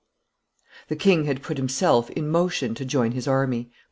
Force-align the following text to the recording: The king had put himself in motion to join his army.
The 0.87 0.95
king 0.95 1.25
had 1.25 1.43
put 1.43 1.57
himself 1.59 2.09
in 2.09 2.27
motion 2.27 2.73
to 2.73 2.85
join 2.85 3.11
his 3.11 3.27
army. 3.27 3.69